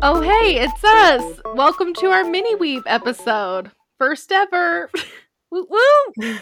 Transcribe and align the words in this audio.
Oh, 0.00 0.20
hey, 0.22 0.58
it's 0.60 0.82
us. 0.84 1.40
Welcome 1.54 1.92
to 1.94 2.06
our 2.06 2.24
mini 2.24 2.54
weeb 2.56 2.82
episode. 2.86 3.72
First 3.98 4.32
ever. 4.32 4.90
woo 5.50 5.66
woo. 5.68 6.38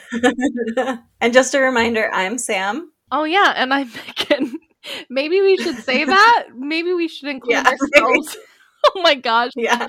and 1.21 1.33
just 1.33 1.55
a 1.55 1.61
reminder, 1.61 2.11
I'm 2.13 2.39
Sam. 2.39 2.93
Oh, 3.11 3.25
yeah, 3.25 3.53
and 3.57 3.75
I'm 3.75 3.91
Megan. 4.31 4.59
Maybe 5.09 5.41
we 5.41 5.57
should 5.57 5.79
say 5.79 6.05
that. 6.05 6.47
Maybe 6.55 6.93
we 6.95 7.09
should 7.09 7.29
include 7.29 7.55
Yeah, 7.55 7.65
ourselves. 7.65 8.37
oh 8.95 9.03
my 9.03 9.17
gosh. 9.17 9.51
Yeah. 9.57 9.89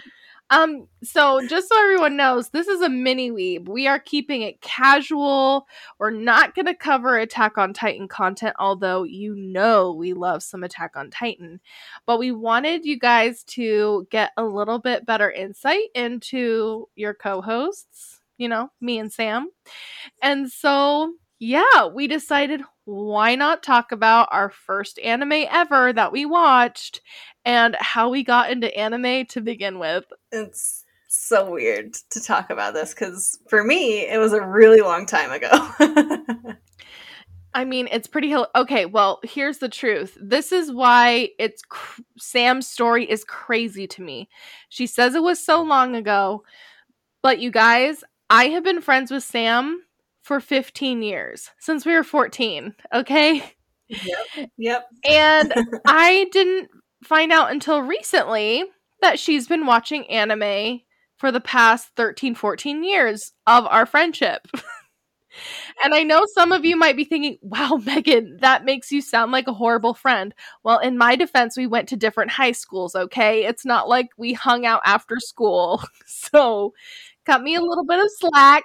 Um, 0.50 0.88
so 1.04 1.46
just 1.48 1.68
so 1.68 1.82
everyone 1.82 2.16
knows, 2.16 2.50
this 2.50 2.68
is 2.68 2.82
a 2.82 2.90
mini 2.90 3.32
weeb. 3.32 3.68
We 3.68 3.88
are 3.88 4.00
keeping 4.00 4.44
it 4.44 4.62
casual. 4.62 5.68
We're 6.00 6.12
not 6.12 6.56
gonna 6.56 6.76
cover 6.76 7.18
Attack 7.18 7.58
on 7.58 7.74
Titan 7.74 8.08
content, 8.08 8.56
although 8.58 9.04
you 9.04 9.36
know 9.36 9.92
we 9.94 10.14
love 10.14 10.42
some 10.44 10.64
Attack 10.64 10.96
on 10.96 11.10
Titan. 11.10 11.60
But 12.06 12.20
we 12.20 12.32
wanted 12.32 12.86
you 12.86 12.98
guys 12.98 13.44
to 13.46 14.08
get 14.10 14.32
a 14.38 14.44
little 14.44 14.80
bit 14.80 15.06
better 15.06 15.30
insight 15.30 15.90
into 15.94 16.88
your 16.96 17.14
co-hosts, 17.14 18.22
you 18.38 18.48
know, 18.48 18.70
me 18.80 19.00
and 19.00 19.12
Sam. 19.12 19.50
And 20.22 20.50
so 20.50 21.14
yeah, 21.40 21.88
we 21.94 22.08
decided 22.08 22.62
why 22.86 23.36
not 23.36 23.62
talk 23.64 23.92
about 23.92 24.30
our 24.32 24.50
first 24.50 24.98
anime 25.00 25.46
ever 25.52 25.94
that 25.94 26.12
we 26.12 26.26
watched 26.26 27.02
and 27.46 27.76
how 27.80 28.10
we 28.10 28.24
got 28.24 28.50
into 28.50 28.76
anime 28.76 29.26
to 29.28 29.42
begin 29.42 29.78
with. 29.78 30.06
It's 30.32 30.84
so 31.08 31.52
weird 31.52 31.94
to 32.12 32.22
talk 32.22 32.50
about 32.50 32.74
this 32.74 32.94
because 32.94 33.38
for 33.50 33.64
me, 33.64 34.08
it 34.08 34.18
was 34.18 34.34
a 34.34 34.46
really 34.46 34.82
long 34.82 35.06
time 35.06 35.32
ago. 35.32 35.50
I 37.54 37.66
mean, 37.66 37.88
it's 37.92 38.08
pretty 38.08 38.30
hil- 38.30 38.50
okay. 38.56 38.86
Well, 38.86 39.20
here's 39.24 39.58
the 39.58 39.70
truth. 39.70 40.16
This 40.22 40.52
is 40.52 40.72
why 40.72 41.30
it's 41.40 41.64
cr- 41.64 42.02
Sam's 42.18 42.68
story 42.68 43.10
is 43.10 43.24
crazy 43.24 43.88
to 43.88 44.02
me. 44.02 44.30
She 44.70 44.86
says 44.86 45.16
it 45.16 45.24
was 45.24 45.44
so 45.44 45.64
long 45.64 45.96
ago, 45.96 46.44
but 47.24 47.40
you 47.40 47.50
guys, 47.50 48.04
I 48.30 48.50
have 48.50 48.64
been 48.64 48.82
friends 48.82 49.10
with 49.10 49.24
Sam 49.24 49.82
for 50.22 50.40
15 50.40 51.02
years 51.02 51.50
since 51.58 51.86
we 51.86 51.94
were 51.94 52.04
14. 52.04 52.76
Okay, 52.94 53.44
yep. 54.58 54.88
and 55.04 55.54
I 55.88 56.28
didn't 56.32 56.70
find 57.04 57.32
out 57.32 57.52
until 57.52 57.82
recently 57.82 58.66
that 59.02 59.20
she's 59.20 59.48
been 59.48 59.66
watching 59.66 60.10
anime 60.10 60.82
for 61.18 61.32
the 61.32 61.42
past 61.42 61.90
13, 61.96 62.36
14 62.36 62.84
years 62.84 63.34
of 63.46 63.66
our 63.66 63.86
friendship. 63.86 64.48
and 65.84 65.94
I 65.94 66.04
know 66.04 66.26
some 66.34 66.52
of 66.52 66.66
you 66.66 66.76
might 66.76 66.98
be 66.98 67.04
thinking, 67.04 67.38
wow, 67.42 67.80
Megan, 67.86 68.38
that 68.42 68.66
makes 68.66 68.92
you 68.92 69.02
sound 69.02 69.32
like 69.32 69.48
a 69.48 69.54
horrible 69.54 69.94
friend. 69.94 70.34
Well, 70.64 70.80
in 70.80 70.98
my 70.98 71.16
defense, 71.16 71.58
we 71.58 71.68
went 71.68 71.90
to 71.90 71.96
different 71.96 72.32
high 72.32 72.52
schools, 72.52 72.96
okay? 72.96 73.46
It's 73.46 73.66
not 73.66 73.90
like 73.90 74.10
we 74.18 74.34
hung 74.34 74.66
out 74.66 74.82
after 74.86 75.18
school. 75.20 75.84
So 76.06 76.74
cut 77.26 77.42
me 77.42 77.56
a 77.56 77.62
little 77.62 77.86
bit 77.86 78.00
of 78.00 78.10
slack. 78.18 78.64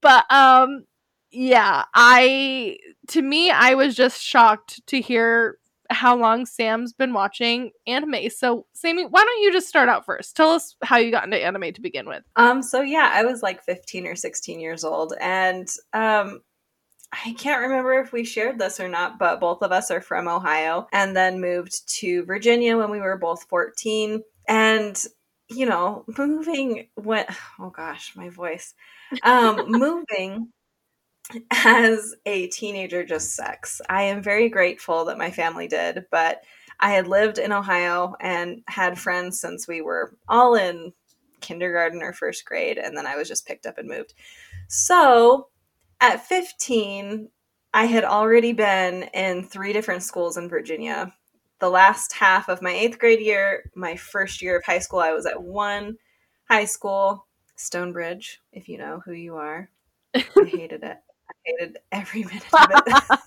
But 0.00 0.30
um 0.30 0.84
yeah, 1.30 1.84
I 1.94 2.78
to 3.08 3.22
me 3.22 3.50
I 3.50 3.74
was 3.74 3.94
just 3.94 4.22
shocked 4.22 4.86
to 4.88 5.00
hear 5.00 5.58
how 5.90 6.16
long 6.16 6.46
Sam's 6.46 6.92
been 6.92 7.12
watching 7.12 7.70
anime. 7.86 8.30
So, 8.30 8.66
Sammy, 8.74 9.04
why 9.04 9.24
don't 9.24 9.42
you 9.42 9.52
just 9.52 9.68
start 9.68 9.88
out 9.88 10.04
first? 10.04 10.36
Tell 10.36 10.50
us 10.50 10.76
how 10.82 10.98
you 10.98 11.10
got 11.10 11.24
into 11.24 11.42
anime 11.42 11.72
to 11.72 11.80
begin 11.80 12.06
with. 12.06 12.22
Um, 12.36 12.62
so 12.62 12.80
yeah, 12.80 13.10
I 13.12 13.24
was 13.24 13.42
like 13.42 13.62
15 13.64 14.06
or 14.06 14.14
16 14.14 14.60
years 14.60 14.84
old, 14.84 15.14
and 15.20 15.68
um, 15.92 16.40
I 17.12 17.32
can't 17.34 17.62
remember 17.62 17.94
if 18.00 18.12
we 18.12 18.24
shared 18.24 18.58
this 18.58 18.80
or 18.80 18.88
not, 18.88 19.18
but 19.18 19.40
both 19.40 19.62
of 19.62 19.72
us 19.72 19.90
are 19.90 20.00
from 20.00 20.28
Ohio 20.28 20.86
and 20.92 21.16
then 21.16 21.40
moved 21.40 21.88
to 22.00 22.24
Virginia 22.24 22.76
when 22.76 22.90
we 22.90 23.00
were 23.00 23.16
both 23.16 23.44
14. 23.44 24.22
And, 24.48 25.02
you 25.48 25.66
know, 25.66 26.04
moving 26.18 26.88
went, 26.96 27.28
oh 27.58 27.70
gosh, 27.70 28.14
my 28.16 28.28
voice. 28.28 28.74
Um, 29.22 29.64
moving 29.68 30.52
as 31.50 32.14
a 32.24 32.48
teenager 32.48 33.04
just 33.04 33.34
sucks. 33.34 33.80
I 33.88 34.02
am 34.02 34.22
very 34.22 34.48
grateful 34.48 35.04
that 35.06 35.18
my 35.18 35.30
family 35.30 35.68
did, 35.68 36.06
but 36.10 36.42
I 36.80 36.90
had 36.90 37.08
lived 37.08 37.38
in 37.38 37.52
Ohio 37.52 38.14
and 38.20 38.62
had 38.68 38.98
friends 38.98 39.40
since 39.40 39.66
we 39.66 39.80
were 39.80 40.14
all 40.28 40.54
in 40.54 40.92
kindergarten 41.40 42.02
or 42.02 42.12
first 42.12 42.44
grade, 42.44 42.78
and 42.78 42.96
then 42.96 43.06
I 43.06 43.16
was 43.16 43.28
just 43.28 43.46
picked 43.46 43.66
up 43.66 43.78
and 43.78 43.88
moved. 43.88 44.14
So 44.68 45.48
at 46.00 46.26
15, 46.26 47.28
I 47.72 47.84
had 47.86 48.04
already 48.04 48.52
been 48.52 49.04
in 49.14 49.44
three 49.44 49.72
different 49.72 50.02
schools 50.02 50.36
in 50.36 50.48
Virginia. 50.48 51.12
The 51.58 51.70
last 51.70 52.12
half 52.12 52.48
of 52.48 52.62
my 52.62 52.72
eighth 52.72 52.98
grade 52.98 53.20
year, 53.20 53.70
my 53.74 53.96
first 53.96 54.42
year 54.42 54.58
of 54.58 54.64
high 54.64 54.78
school, 54.78 55.00
I 55.00 55.12
was 55.12 55.26
at 55.26 55.42
one 55.42 55.96
high 56.48 56.64
school, 56.66 57.26
Stonebridge, 57.56 58.40
if 58.52 58.68
you 58.68 58.78
know 58.78 59.00
who 59.04 59.12
you 59.12 59.36
are. 59.36 59.70
I 60.14 60.24
hated 60.46 60.84
it. 60.84 60.98
Hated 61.46 61.78
every 61.92 62.24
minute 62.24 62.42
of 62.52 62.70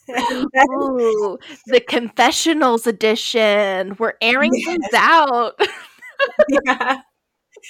it. 0.10 0.48
Ooh, 0.72 1.38
the 1.68 1.80
confessionals 1.80 2.86
edition. 2.86 3.96
We're 3.98 4.16
airing 4.22 4.52
things 4.52 4.88
out. 4.96 5.60
yeah. 6.66 7.02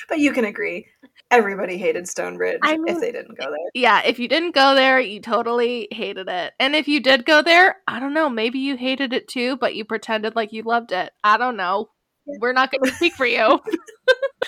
But 0.08 0.20
you 0.20 0.34
can 0.34 0.46
agree. 0.46 0.86
Everybody 1.32 1.76
hated 1.78 2.08
Stonebridge 2.08 2.60
I 2.62 2.78
mean- 2.78 2.88
if 2.96 3.02
they 3.02 3.12
didn't 3.12 3.40
go 3.40 3.46
there. 3.50 3.70
yeah, 3.74 4.02
if 4.06 4.20
you 4.20 4.28
didn't 4.28 4.54
go 4.54 4.76
there, 4.76 5.00
you 5.00 5.20
totally 5.20 5.88
hated 5.92 6.28
it. 6.30 6.54
And 6.60 6.76
if 6.76 6.88
you 6.88 7.00
did 7.00 7.26
go 7.26 7.42
there, 7.42 7.78
I 7.88 8.00
don't 8.00 8.14
know, 8.14 8.30
maybe 8.30 8.60
you 8.60 8.76
hated 8.78 9.14
it 9.14 9.28
too, 9.28 9.58
but 9.58 9.74
you 9.74 9.86
pretended 9.86 10.36
like 10.36 10.54
you 10.54 10.62
loved 10.62 10.92
it. 10.92 11.12
I 11.24 11.38
don't 11.38 11.58
know. 11.58 11.90
We're 12.28 12.54
not 12.54 12.72
going 12.72 12.84
to 12.84 12.96
speak 12.96 13.14
for 13.14 13.26
you 13.26 13.60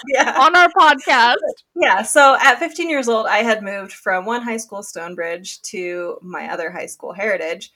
Yeah. 0.13 0.35
on 0.39 0.56
our 0.56 0.69
podcast. 0.69 1.35
Yeah. 1.75 2.01
So 2.01 2.38
at 2.41 2.59
15 2.59 2.89
years 2.89 3.07
old, 3.07 3.28
I 3.28 3.39
had 3.39 3.63
moved 3.63 3.94
from 3.94 4.25
one 4.25 4.41
high 4.41 4.57
school, 4.57 4.84
Stonebridge, 4.84 5.62
to 5.63 6.17
my 6.22 6.51
other 6.51 6.72
high 6.72 6.85
school, 6.88 7.13
Heritage. 7.13 7.72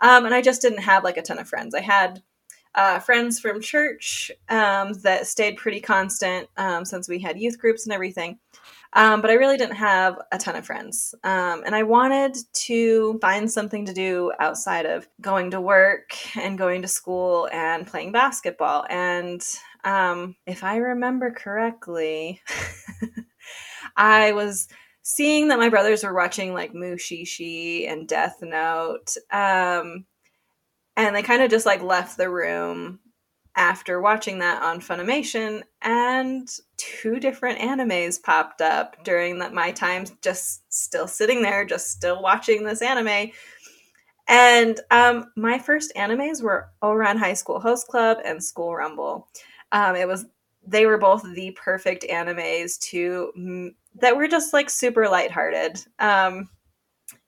Um, 0.00 0.24
and 0.24 0.34
I 0.34 0.42
just 0.42 0.62
didn't 0.62 0.82
have 0.82 1.04
like 1.04 1.16
a 1.16 1.22
ton 1.22 1.38
of 1.38 1.48
friends. 1.48 1.74
I 1.74 1.80
had 1.80 2.22
uh, 2.74 2.98
friends 3.00 3.40
from 3.40 3.60
church 3.60 4.30
um, 4.48 4.92
that 5.02 5.26
stayed 5.26 5.56
pretty 5.56 5.80
constant 5.80 6.48
um, 6.56 6.84
since 6.84 7.08
we 7.08 7.18
had 7.18 7.38
youth 7.38 7.58
groups 7.58 7.84
and 7.84 7.92
everything. 7.92 8.38
Um, 8.92 9.20
but 9.20 9.30
I 9.30 9.34
really 9.34 9.56
didn't 9.56 9.76
have 9.76 10.18
a 10.32 10.38
ton 10.38 10.56
of 10.56 10.66
friends. 10.66 11.14
Um, 11.22 11.62
and 11.64 11.74
I 11.74 11.84
wanted 11.84 12.36
to 12.66 13.18
find 13.20 13.50
something 13.50 13.86
to 13.86 13.92
do 13.92 14.32
outside 14.40 14.86
of 14.86 15.08
going 15.20 15.52
to 15.52 15.60
work 15.60 16.16
and 16.36 16.58
going 16.58 16.82
to 16.82 16.88
school 16.88 17.48
and 17.52 17.86
playing 17.86 18.12
basketball. 18.12 18.84
And 18.90 19.44
um, 19.84 20.34
if 20.46 20.64
I 20.64 20.76
remember 20.76 21.30
correctly, 21.30 22.42
I 23.96 24.32
was 24.32 24.68
seeing 25.02 25.48
that 25.48 25.58
my 25.58 25.68
brothers 25.68 26.02
were 26.02 26.14
watching 26.14 26.52
like 26.52 26.72
Mushishi 26.72 27.88
and 27.88 28.08
Death 28.08 28.38
Note. 28.42 29.16
Um, 29.32 30.04
and 30.96 31.14
they 31.14 31.22
kind 31.22 31.42
of 31.42 31.50
just 31.50 31.66
like 31.66 31.82
left 31.82 32.16
the 32.16 32.28
room 32.28 32.98
after 33.56 34.00
watching 34.00 34.38
that 34.38 34.62
on 34.62 34.80
Funimation, 34.80 35.62
and 35.82 36.48
two 36.76 37.18
different 37.18 37.58
animes 37.58 38.22
popped 38.22 38.60
up 38.60 39.02
during 39.04 39.38
that 39.38 39.52
my 39.52 39.72
time 39.72 40.04
just 40.22 40.62
still 40.72 41.06
sitting 41.06 41.42
there, 41.42 41.64
just 41.64 41.90
still 41.90 42.22
watching 42.22 42.64
this 42.64 42.82
anime. 42.82 43.30
And 44.28 44.78
um, 44.90 45.32
my 45.36 45.58
first 45.58 45.92
animes 45.96 46.42
were 46.42 46.70
Ouran 46.82 47.18
High 47.18 47.34
School 47.34 47.58
Host 47.58 47.88
Club 47.88 48.18
and 48.24 48.42
School 48.42 48.74
Rumble. 48.74 49.28
Um, 49.72 49.96
it 49.96 50.06
was 50.06 50.26
they 50.66 50.86
were 50.86 50.98
both 50.98 51.24
the 51.34 51.50
perfect 51.52 52.04
animes 52.10 52.78
to 52.78 53.72
that 53.96 54.16
were 54.16 54.28
just 54.28 54.52
like 54.52 54.70
super 54.70 55.08
lighthearted. 55.08 55.84
Um, 55.98 56.48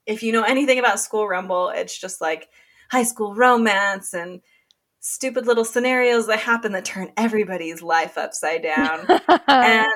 if 0.05 0.23
you 0.23 0.31
know 0.31 0.43
anything 0.43 0.79
about 0.79 0.99
School 0.99 1.27
Rumble, 1.27 1.69
it's 1.69 1.99
just 1.99 2.21
like 2.21 2.49
high 2.89 3.03
school 3.03 3.33
romance 3.33 4.13
and 4.13 4.41
stupid 5.03 5.45
little 5.45 5.65
scenarios 5.65 6.27
that 6.27 6.39
happen 6.39 6.71
that 6.71 6.85
turn 6.85 7.11
everybody's 7.17 7.83
life 7.83 8.17
upside 8.17 8.63
down. 8.63 9.05
and 9.47 9.91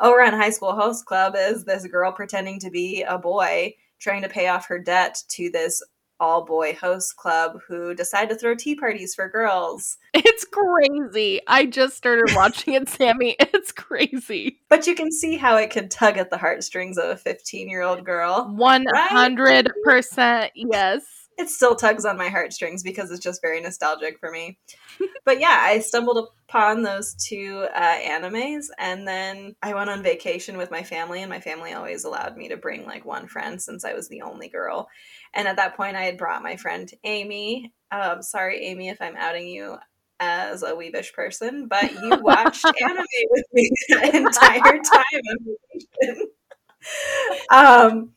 Ouran 0.01 0.33
High 0.33 0.51
School 0.51 0.73
Host 0.73 1.05
Club 1.05 1.35
is 1.37 1.63
this 1.63 1.87
girl 1.87 2.11
pretending 2.11 2.59
to 2.59 2.69
be 2.69 3.03
a 3.03 3.17
boy 3.17 3.73
trying 3.99 4.21
to 4.21 4.29
pay 4.29 4.49
off 4.49 4.67
her 4.67 4.77
debt 4.77 5.17
to 5.29 5.49
this 5.49 5.81
all 6.19 6.43
boy 6.43 6.73
host 6.73 7.15
club 7.15 7.59
who 7.67 7.93
decide 7.93 8.27
to 8.27 8.35
throw 8.35 8.55
tea 8.55 8.73
parties 8.75 9.13
for 9.13 9.29
girls. 9.29 9.97
it's 10.13 10.45
crazy. 10.45 11.39
I 11.47 11.67
just 11.67 11.95
started 11.95 12.35
watching 12.35 12.73
it, 12.73 12.89
Sammy. 12.89 13.35
It's 13.53 13.71
crazy. 13.71 14.59
But 14.69 14.87
you 14.87 14.95
can 14.95 15.11
see 15.11 15.37
how 15.37 15.57
it 15.57 15.71
could 15.71 15.91
tug 15.91 16.17
at 16.17 16.29
the 16.29 16.37
heartstrings 16.37 16.97
of 16.97 17.09
a 17.09 17.17
15 17.17 17.69
year 17.69 17.81
old 17.81 18.03
girl. 18.05 18.53
100% 18.57 20.49
yes. 20.55 21.26
It 21.37 21.49
still 21.49 21.75
tugs 21.75 22.05
on 22.05 22.17
my 22.17 22.29
heartstrings 22.29 22.81
because 22.81 23.11
it's 23.11 23.23
just 23.23 23.41
very 23.41 23.61
nostalgic 23.61 24.19
for 24.19 24.31
me. 24.31 24.57
but 25.25 25.39
yeah, 25.39 25.59
I 25.61 25.79
stumbled 25.79 26.29
upon 26.49 26.81
those 26.81 27.13
two 27.13 27.67
uh, 27.73 27.97
animes, 27.99 28.65
and 28.79 29.07
then 29.07 29.55
I 29.61 29.73
went 29.73 29.89
on 29.89 30.01
vacation 30.01 30.57
with 30.57 30.71
my 30.71 30.83
family, 30.83 31.21
and 31.21 31.29
my 31.29 31.39
family 31.39 31.73
always 31.73 32.03
allowed 32.03 32.37
me 32.37 32.49
to 32.49 32.57
bring 32.57 32.85
like 32.85 33.05
one 33.05 33.27
friend 33.27 33.61
since 33.61 33.85
I 33.85 33.93
was 33.93 34.09
the 34.09 34.23
only 34.23 34.49
girl. 34.49 34.89
And 35.33 35.47
at 35.47 35.57
that 35.57 35.77
point, 35.77 35.95
I 35.95 36.03
had 36.03 36.17
brought 36.17 36.41
my 36.41 36.55
friend 36.55 36.89
Amy. 37.03 37.73
Um, 37.91 38.21
sorry, 38.21 38.65
Amy, 38.65 38.89
if 38.89 39.01
I'm 39.01 39.15
outing 39.15 39.47
you 39.47 39.77
as 40.19 40.63
a 40.63 40.71
weebish 40.71 41.13
person, 41.13 41.67
but 41.67 41.91
you 41.93 42.17
watched 42.21 42.65
anime 42.81 43.05
with 43.29 43.45
me 43.53 43.69
the 43.89 44.15
entire 44.15 44.79
time 44.79 45.21
on 45.29 45.37
vacation. 45.71 46.27
Um, 47.51 48.11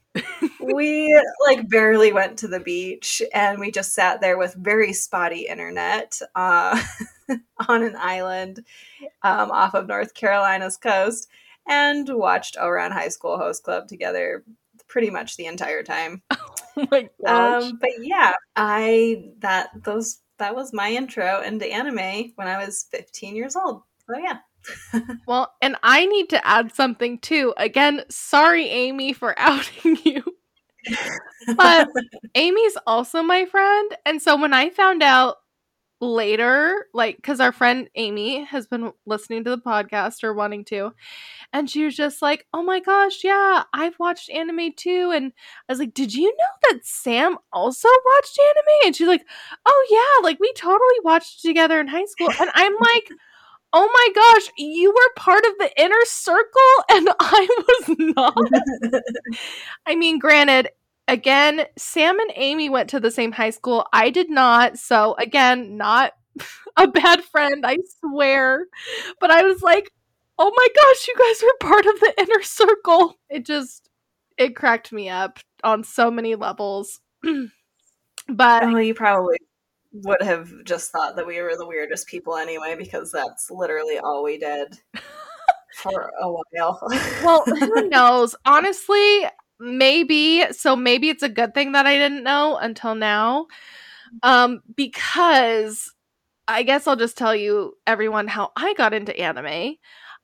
we 0.61 1.23
like 1.47 1.69
barely 1.69 2.13
went 2.13 2.39
to 2.39 2.49
the 2.49 2.61
beach 2.61 3.23
and 3.33 3.59
we 3.59 3.71
just 3.71 3.93
sat 3.93 4.21
there 4.21 4.37
with 4.37 4.55
very 4.55 4.93
spotty 4.93 5.47
internet 5.47 6.21
uh, 6.35 6.81
on 7.69 7.83
an 7.83 7.97
island 7.97 8.65
um, 9.23 9.51
off 9.51 9.75
of 9.75 9.87
North 9.87 10.15
Carolina's 10.15 10.77
coast 10.77 11.29
and 11.69 12.09
watched 12.09 12.57
Ouran 12.57 12.93
High 12.93 13.09
School 13.09 13.39
Host 13.39 13.63
Club 13.63 13.89
together 13.89 14.45
pretty 14.89 15.11
much 15.11 15.37
the 15.37 15.47
entire 15.47 15.83
time. 15.83 16.23
Oh 16.77 16.87
my 16.93 17.11
gosh. 17.27 17.65
Um, 17.65 17.79
but 17.81 17.91
yeah, 18.01 18.33
I 18.55 19.25
that 19.41 19.71
those 19.83 20.21
that 20.39 20.55
was 20.55 20.73
my 20.73 20.89
intro 20.93 21.43
into 21.43 21.67
anime 21.67 22.33
when 22.37 22.47
I 22.47 22.65
was 22.65 22.87
15 22.93 23.35
years 23.35 23.57
old. 23.57 23.83
So 24.07 24.17
yeah. 24.17 24.39
well, 25.27 25.53
and 25.61 25.77
I 25.83 26.07
need 26.07 26.29
to 26.31 26.47
add 26.47 26.75
something 26.75 27.19
too. 27.19 27.55
Again, 27.57 28.03
sorry, 28.09 28.67
Amy, 28.69 29.13
for 29.13 29.35
outing 29.39 29.99
you. 30.05 30.23
but 31.57 31.89
Amy's 32.35 32.77
also 32.87 33.23
my 33.23 33.45
friend. 33.47 33.97
And 34.07 34.21
so 34.21 34.37
when 34.37 34.55
I 34.55 34.71
found 34.71 35.03
out 35.03 35.37
later, 36.01 36.87
like, 36.95 37.17
because 37.17 37.41
our 37.41 37.53
friend 37.53 37.89
Amy 37.95 38.45
has 38.45 38.67
been 38.67 38.93
listening 39.05 39.45
to 39.45 39.51
the 39.51 39.59
podcast 39.59 40.25
or 40.25 40.33
wanting 40.33 40.65
to, 40.67 40.93
and 41.53 41.69
she 41.69 41.85
was 41.85 41.95
just 41.95 42.23
like, 42.23 42.47
oh 42.55 42.63
my 42.63 42.81
gosh, 42.81 43.23
yeah, 43.23 43.65
I've 43.73 43.99
watched 43.99 44.31
anime 44.31 44.73
too. 44.77 45.13
And 45.15 45.33
I 45.69 45.73
was 45.73 45.79
like, 45.79 45.95
did 45.95 46.15
you 46.15 46.29
know 46.29 46.71
that 46.71 46.81
Sam 46.85 47.37
also 47.53 47.89
watched 48.07 48.39
anime? 48.39 48.87
And 48.87 48.97
she's 48.97 49.09
like, 49.09 49.27
oh 49.67 49.87
yeah, 49.91 50.25
like, 50.27 50.41
we 50.41 50.53
totally 50.55 51.01
watched 51.05 51.43
together 51.43 51.81
in 51.81 51.89
high 51.89 52.07
school. 52.07 52.31
And 52.41 52.51
I'm 52.55 52.75
like, 52.81 53.11
oh 53.73 53.89
my 53.93 54.09
gosh, 54.15 54.51
you 54.57 54.91
were 54.91 55.13
part 55.17 55.45
of 55.45 55.53
the 55.59 55.71
inner 55.81 56.05
circle 56.05 56.71
and 56.91 57.09
I 57.21 57.49
was 57.69 57.97
not. 57.99 59.03
I 59.87 59.95
mean, 59.95 60.19
granted, 60.19 60.71
again, 61.09 61.67
Sam 61.77 62.19
and 62.19 62.33
Amy 62.37 62.69
went 62.69 62.91
to 62.91 63.01
the 63.01 63.11
same 63.11 63.33
high 63.33 63.51
school. 63.51 63.87
I 63.93 64.11
did 64.11 64.31
not. 64.31 64.79
So, 64.79 65.15
again, 65.19 65.77
not 65.77 66.13
a 66.77 66.89
bad 66.89 67.25
friend, 67.25 67.65
I 67.67 67.79
swear. 68.01 68.67
But 69.21 69.31
I 69.31 69.43
was 69.43 69.63
like, 69.63 69.91
oh 70.39 70.53
my 70.55 70.69
gosh, 70.75 71.09
you 71.09 71.15
guys 71.17 71.43
were 71.43 71.69
part 71.69 71.87
of 71.87 72.01
the 72.01 72.15
inner 72.19 72.43
circle. 72.43 73.19
It 73.29 73.47
just, 73.47 73.89
it 74.39 74.57
cracked 74.57 74.93
me 74.93 75.09
up 75.09 75.39
on 75.63 75.85
so 75.85 76.11
many 76.11 76.35
levels. 76.35 77.01
but. 78.29 78.65
Oh, 78.65 78.77
you 78.79 78.95
probably 78.95 79.39
would 79.93 80.23
have 80.23 80.51
just 80.65 80.91
thought 80.91 81.17
that 81.17 81.27
we 81.27 81.41
were 81.41 81.57
the 81.57 81.67
weirdest 81.67 82.07
people 82.07 82.37
anyway, 82.37 82.77
because 82.77 83.11
that's 83.11 83.51
literally 83.51 83.99
all 83.99 84.23
we 84.23 84.39
did 84.39 84.79
for 85.75 86.11
a 86.21 86.31
while. 86.31 86.81
well, 87.25 87.45
who 87.47 87.89
knows? 87.89 88.35
Honestly, 88.45 89.27
maybe. 89.59 90.45
So 90.53 90.77
maybe 90.77 91.09
it's 91.09 91.23
a 91.23 91.29
good 91.29 91.55
thing 91.55 91.73
that 91.73 91.87
I 91.87 91.95
didn't 91.97 92.25
know 92.25 92.57
until 92.57 92.95
now. 92.95 93.47
Um, 94.23 94.61
because 94.77 95.93
I 96.49 96.65
guess 96.65 96.87
I'll 96.87 96.97
just 96.97 97.17
tell 97.17 97.35
you 97.35 97.75
everyone 97.87 98.27
how 98.27 98.51
I 98.57 98.75
got 98.75 98.93
into 98.93 99.19
anime. 99.19 99.77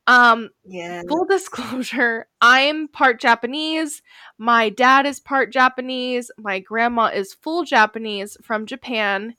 Um, 0.07 0.51
yeah. 0.65 1.03
Full 1.09 1.25
disclosure, 1.31 2.27
I'm 2.41 2.89
part 2.89 3.21
Japanese. 3.21 4.03
My 4.39 4.69
dad 4.69 5.07
is 5.07 5.21
part 5.21 5.53
Japanese. 5.53 6.31
My 6.39 6.61
grandma 6.61 7.07
is 7.07 7.35
full 7.35 7.65
Japanese 7.65 8.37
from 8.43 8.67
Japan. 8.67 9.35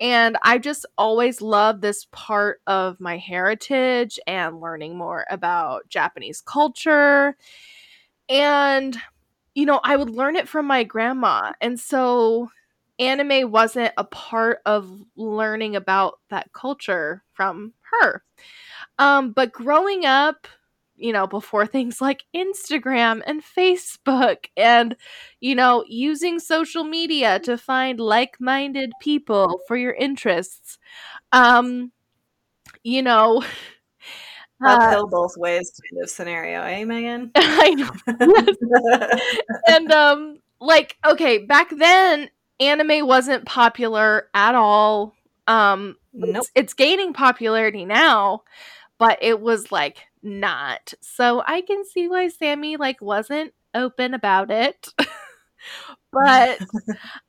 And 0.00 0.38
I 0.42 0.58
just 0.58 0.86
always 0.98 1.42
loved 1.42 1.82
this 1.82 2.06
part 2.10 2.62
of 2.66 3.00
my 3.00 3.18
heritage 3.18 4.18
and 4.26 4.60
learning 4.60 4.96
more 4.96 5.26
about 5.30 5.88
Japanese 5.88 6.40
culture. 6.40 7.36
And, 8.28 8.96
you 9.54 9.66
know, 9.66 9.80
I 9.84 9.96
would 9.96 10.10
learn 10.10 10.36
it 10.36 10.48
from 10.48 10.66
my 10.66 10.84
grandma. 10.84 11.52
And 11.60 11.78
so 11.78 12.50
anime 12.98 13.50
wasn't 13.50 13.92
a 13.96 14.04
part 14.04 14.60
of 14.66 14.90
learning 15.16 15.76
about 15.76 16.20
that 16.30 16.52
culture 16.52 17.24
from 17.34 17.74
her. 17.90 18.22
Um, 19.00 19.32
but 19.32 19.50
growing 19.50 20.04
up, 20.04 20.46
you 20.94 21.12
know, 21.12 21.26
before 21.26 21.66
things 21.66 22.02
like 22.02 22.24
Instagram 22.36 23.22
and 23.26 23.42
Facebook 23.42 24.44
and, 24.58 24.94
you 25.40 25.54
know, 25.54 25.82
using 25.88 26.38
social 26.38 26.84
media 26.84 27.40
to 27.40 27.56
find 27.56 27.98
like 27.98 28.38
minded 28.38 28.92
people 29.00 29.60
for 29.66 29.78
your 29.78 29.94
interests, 29.94 30.76
um, 31.32 31.90
you 32.84 33.00
know, 33.00 33.42
uphill 34.64 35.06
uh, 35.06 35.08
both 35.08 35.36
ways 35.38 35.72
kind 35.90 36.02
of 36.02 36.10
scenario, 36.10 36.60
eh, 36.60 36.84
Megan? 36.84 37.30
I 37.36 37.70
know. 37.70 39.08
and 39.66 39.90
um, 39.90 40.36
like, 40.60 40.98
okay, 41.06 41.38
back 41.38 41.70
then 41.74 42.28
anime 42.60 43.06
wasn't 43.06 43.46
popular 43.46 44.28
at 44.34 44.54
all. 44.54 45.14
Um, 45.46 45.96
nope. 46.12 46.36
it's, 46.36 46.50
it's 46.54 46.74
gaining 46.74 47.14
popularity 47.14 47.86
now, 47.86 48.42
but 49.00 49.18
it 49.22 49.40
was 49.40 49.72
like 49.72 50.06
not. 50.22 50.92
So 51.00 51.42
I 51.44 51.62
can 51.62 51.84
see 51.86 52.06
why 52.06 52.28
Sammy 52.28 52.76
like 52.76 53.00
wasn't 53.00 53.54
open 53.74 54.12
about 54.14 54.50
it. 54.50 54.92
but 56.12 56.58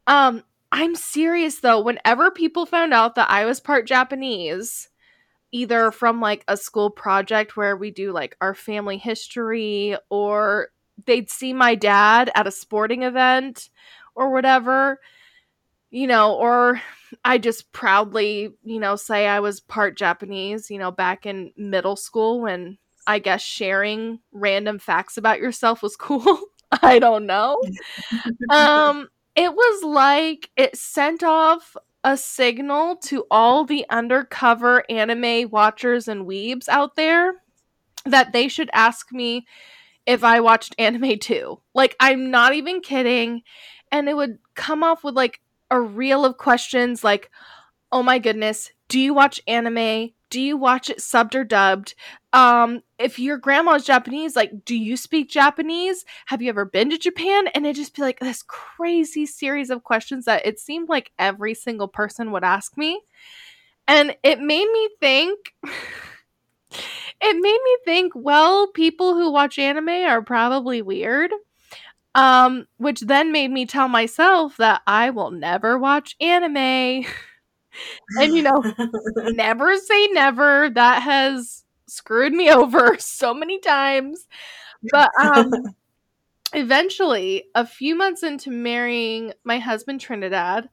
um 0.06 0.44
I'm 0.72 0.96
serious 0.96 1.60
though, 1.62 1.82
whenever 1.82 2.30
people 2.30 2.66
found 2.66 2.94
out 2.94 3.16
that 3.16 3.30
I 3.32 3.46
was 3.46 3.60
part 3.60 3.88
Japanese, 3.88 4.90
either 5.52 5.92
from 5.92 6.20
like 6.20 6.44
a 6.48 6.58
school 6.58 6.90
project 6.90 7.56
where 7.56 7.76
we 7.76 7.90
do 7.90 8.12
like 8.12 8.36
our 8.42 8.54
family 8.54 8.98
history 8.98 9.98
or 10.10 10.70
they'd 11.06 11.30
see 11.30 11.54
my 11.54 11.76
dad 11.76 12.32
at 12.36 12.48
a 12.48 12.52
sporting 12.52 13.04
event 13.04 13.70
or 14.14 14.32
whatever, 14.32 15.00
you 15.92 16.08
know, 16.08 16.34
or 16.36 16.82
I 17.24 17.38
just 17.38 17.72
proudly, 17.74 18.54
you 18.64 18.80
know, 18.80 18.96
say 18.96 19.28
I 19.28 19.42
was 19.42 19.60
part 19.60 19.98
Japanese, 19.98 20.72
you 20.72 20.80
know, 20.80 20.90
back 20.90 21.26
in 21.26 21.52
middle 21.58 21.98
school 21.98 22.42
when 22.42 22.78
I 23.06 23.20
guess 23.20 23.42
sharing 23.42 24.20
random 24.32 24.80
facts 24.80 25.18
about 25.18 25.40
yourself 25.40 25.84
was 25.84 25.96
cool. 25.98 26.40
I 26.82 27.00
don't 27.00 27.26
know. 27.26 27.62
um 28.50 29.10
it 29.36 29.54
was 29.54 29.84
like 29.84 30.50
it 30.56 30.78
sent 30.78 31.24
off 31.24 31.76
a 32.04 32.16
signal 32.18 32.96
to 32.96 33.26
all 33.30 33.66
the 33.66 33.86
undercover 33.90 34.84
anime 34.90 35.50
watchers 35.52 36.08
and 36.08 36.26
weebs 36.26 36.68
out 36.70 36.96
there 36.96 37.34
that 38.06 38.32
they 38.34 38.48
should 38.48 38.70
ask 38.74 39.12
me 39.12 39.46
if 40.06 40.24
I 40.24 40.40
watched 40.40 40.74
anime 40.80 41.20
too. 41.20 41.62
Like 41.74 41.96
I'm 42.00 42.32
not 42.32 42.54
even 42.54 42.80
kidding 42.80 43.42
and 43.92 44.08
it 44.08 44.16
would 44.16 44.40
come 44.56 44.84
off 44.84 45.04
with 45.04 45.16
like 45.16 45.42
a 45.72 45.82
reel 45.82 46.26
of 46.26 46.38
questions 46.38 47.04
like, 47.04 47.32
oh 47.92 48.04
my 48.04 48.20
goodness, 48.20 48.72
do 48.88 49.00
you 49.00 49.14
watch 49.14 49.42
anime? 49.48 50.12
Do 50.30 50.40
you 50.40 50.56
watch 50.56 50.90
it 50.90 51.00
subbed 51.00 51.34
or 51.34 51.44
dubbed? 51.44 51.96
Um, 52.34 52.82
if 53.00 53.20
your 53.20 53.38
grandma's 53.38 53.86
Japanese, 53.86 54.36
like, 54.36 54.64
do 54.64 54.76
you 54.76 54.96
speak 54.96 55.30
Japanese? 55.30 56.06
Have 56.28 56.42
you 56.42 56.50
ever 56.50 56.66
been 56.66 56.90
to 56.90 56.98
Japan? 56.98 57.48
And 57.50 57.66
it 57.66 57.76
just 57.76 57.96
be 57.96 58.02
like 58.02 58.20
this 58.20 58.44
crazy 58.44 59.26
series 59.26 59.70
of 59.70 59.84
questions 59.84 60.26
that 60.26 60.46
it 60.46 60.60
seemed 60.60 60.88
like 60.88 61.12
every 61.18 61.54
single 61.54 61.88
person 61.88 62.32
would 62.32 62.44
ask 62.44 62.78
me. 62.78 63.02
And 63.88 64.16
it 64.24 64.40
made 64.40 64.70
me 64.72 64.90
think 65.00 65.54
it 65.64 67.36
made 67.36 67.60
me 67.64 67.78
think, 67.84 68.14
well, 68.16 68.68
people 68.68 69.16
who 69.16 69.32
watch 69.32 69.60
anime 69.60 69.90
are 69.90 70.22
probably 70.22 70.82
weird. 70.82 71.32
Um, 72.14 72.68
which 72.78 73.02
then 73.02 73.32
made 73.32 73.52
me 73.52 73.66
tell 73.66 73.88
myself 73.88 74.58
that 74.58 74.82
I 74.86 75.12
will 75.12 75.32
never 75.32 75.78
watch 75.78 76.16
anime. 76.20 77.06
and 78.18 78.36
you 78.36 78.44
know, 78.44 78.64
never 79.18 79.78
say 79.78 80.08
never. 80.08 80.70
That 80.70 81.04
has 81.04 81.64
screwed 81.88 82.34
me 82.34 82.50
over 82.52 82.98
so 83.00 83.34
many 83.34 83.60
times. 83.60 84.28
But 84.92 85.10
um 85.22 85.52
eventually, 86.54 87.46
a 87.56 87.66
few 87.66 87.96
months 87.96 88.24
into 88.24 88.50
marrying 88.52 89.34
my 89.44 89.60
husband 89.60 90.02
Trinidad, 90.02 90.70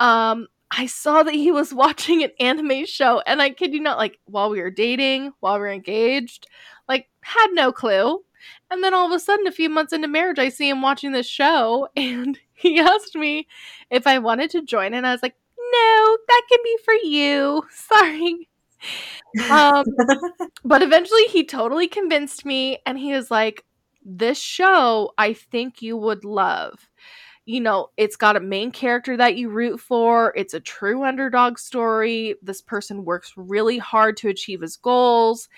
um 0.00 0.48
I 0.70 0.86
saw 0.86 1.22
that 1.22 1.34
he 1.34 1.52
was 1.52 1.72
watching 1.72 2.24
an 2.24 2.32
anime 2.40 2.86
show 2.86 3.22
and 3.26 3.40
I 3.40 3.50
kid 3.50 3.72
you 3.72 3.80
not 3.80 3.98
like 3.98 4.18
while 4.26 4.50
we 4.50 4.60
were 4.60 4.70
dating, 4.70 5.32
while 5.40 5.54
we 5.54 5.60
were 5.60 5.68
engaged, 5.72 6.46
like 6.88 7.08
had 7.22 7.48
no 7.52 7.72
clue. 7.72 8.22
And 8.70 8.82
then 8.82 8.94
all 8.94 9.06
of 9.06 9.12
a 9.12 9.20
sudden, 9.20 9.46
a 9.46 9.52
few 9.52 9.68
months 9.68 9.92
into 9.92 10.08
marriage, 10.08 10.38
I 10.38 10.48
see 10.48 10.68
him 10.68 10.82
watching 10.82 11.12
this 11.12 11.26
show, 11.28 11.88
and 11.96 12.38
he 12.54 12.78
asked 12.78 13.14
me 13.14 13.46
if 13.90 14.06
I 14.06 14.18
wanted 14.18 14.50
to 14.50 14.62
join, 14.62 14.94
and 14.94 15.06
I 15.06 15.12
was 15.12 15.22
like, 15.22 15.36
no, 15.58 16.18
that 16.28 16.42
can 16.48 16.58
be 16.64 16.78
for 16.84 16.94
you. 16.94 17.64
Sorry. 17.70 18.48
Um, 19.50 19.84
but 20.64 20.82
eventually 20.82 21.24
he 21.24 21.44
totally 21.44 21.88
convinced 21.88 22.44
me, 22.44 22.78
and 22.86 22.98
he 22.98 23.12
was 23.12 23.30
like, 23.30 23.64
this 24.04 24.40
show 24.40 25.12
I 25.18 25.32
think 25.32 25.82
you 25.82 25.96
would 25.96 26.24
love. 26.24 26.88
You 27.44 27.60
know, 27.60 27.90
it's 27.96 28.16
got 28.16 28.36
a 28.36 28.40
main 28.40 28.72
character 28.72 29.16
that 29.16 29.36
you 29.36 29.48
root 29.48 29.78
for. 29.78 30.32
It's 30.36 30.54
a 30.54 30.60
true 30.60 31.04
underdog 31.04 31.58
story. 31.58 32.34
This 32.42 32.60
person 32.60 33.04
works 33.04 33.32
really 33.36 33.78
hard 33.78 34.16
to 34.18 34.28
achieve 34.28 34.60
his 34.60 34.76
goals. 34.76 35.48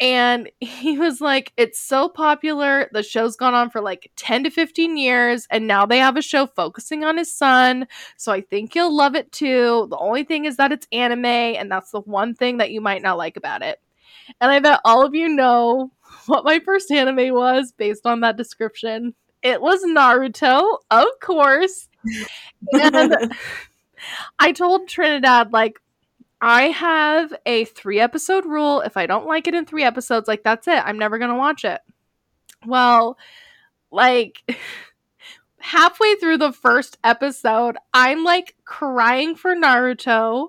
And 0.00 0.50
he 0.60 0.98
was 0.98 1.20
like, 1.20 1.52
It's 1.56 1.78
so 1.78 2.08
popular. 2.08 2.88
The 2.92 3.02
show's 3.02 3.36
gone 3.36 3.54
on 3.54 3.70
for 3.70 3.80
like 3.80 4.10
10 4.16 4.44
to 4.44 4.50
15 4.50 4.96
years. 4.96 5.46
And 5.50 5.66
now 5.66 5.86
they 5.86 5.98
have 5.98 6.16
a 6.16 6.22
show 6.22 6.46
focusing 6.46 7.04
on 7.04 7.18
his 7.18 7.32
son. 7.32 7.86
So 8.16 8.32
I 8.32 8.40
think 8.40 8.74
you'll 8.74 8.96
love 8.96 9.14
it 9.14 9.30
too. 9.30 9.86
The 9.90 9.98
only 9.98 10.24
thing 10.24 10.46
is 10.46 10.56
that 10.56 10.72
it's 10.72 10.88
anime. 10.92 11.26
And 11.26 11.70
that's 11.70 11.90
the 11.90 12.00
one 12.00 12.34
thing 12.34 12.58
that 12.58 12.70
you 12.70 12.80
might 12.80 13.02
not 13.02 13.18
like 13.18 13.36
about 13.36 13.62
it. 13.62 13.80
And 14.40 14.50
I 14.50 14.60
bet 14.60 14.80
all 14.84 15.04
of 15.04 15.14
you 15.14 15.28
know 15.28 15.92
what 16.26 16.44
my 16.44 16.60
first 16.60 16.90
anime 16.90 17.34
was 17.34 17.72
based 17.72 18.06
on 18.06 18.20
that 18.20 18.36
description. 18.36 19.14
It 19.42 19.60
was 19.60 19.82
Naruto, 19.84 20.78
of 20.90 21.06
course. 21.20 21.88
And 22.72 23.34
I 24.38 24.52
told 24.52 24.88
Trinidad, 24.88 25.52
like, 25.52 25.78
I 26.40 26.64
have 26.68 27.34
a 27.44 27.64
three 27.66 28.00
episode 28.00 28.46
rule. 28.46 28.80
If 28.80 28.96
I 28.96 29.06
don't 29.06 29.26
like 29.26 29.46
it 29.46 29.54
in 29.54 29.66
three 29.66 29.84
episodes, 29.84 30.26
like, 30.26 30.42
that's 30.42 30.66
it. 30.68 30.82
I'm 30.84 30.98
never 30.98 31.18
going 31.18 31.30
to 31.30 31.36
watch 31.36 31.64
it. 31.64 31.80
Well, 32.66 33.18
like, 33.90 34.42
halfway 35.58 36.16
through 36.16 36.38
the 36.38 36.52
first 36.52 36.98
episode, 37.04 37.76
I'm 37.92 38.24
like 38.24 38.56
crying 38.64 39.36
for 39.36 39.54
Naruto. 39.54 40.48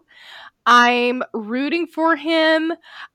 I'm 0.66 1.24
rooting 1.34 1.88
for 1.88 2.16
him. 2.16 2.72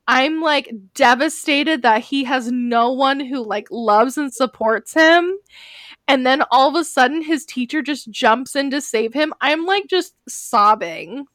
I'm 0.07 0.41
like 0.41 0.71
devastated 0.93 1.81
that 1.81 2.03
he 2.03 2.25
has 2.25 2.51
no 2.51 2.91
one 2.91 3.19
who 3.19 3.43
like 3.43 3.67
loves 3.71 4.17
and 4.17 4.33
supports 4.33 4.93
him. 4.93 5.37
And 6.07 6.25
then 6.25 6.43
all 6.51 6.69
of 6.69 6.75
a 6.75 6.83
sudden 6.83 7.21
his 7.21 7.45
teacher 7.45 7.81
just 7.81 8.09
jumps 8.11 8.55
in 8.55 8.69
to 8.71 8.81
save 8.81 9.13
him. 9.13 9.33
I'm 9.41 9.65
like 9.65 9.87
just 9.87 10.13
sobbing. 10.27 11.25